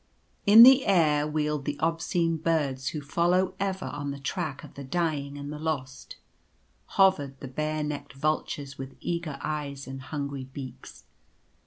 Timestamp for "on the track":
3.85-4.63